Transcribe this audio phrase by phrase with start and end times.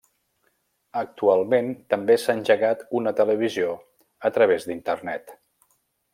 [1.01, 3.77] Actualment també s'ha engegat una televisió
[4.31, 5.37] a través d'internet.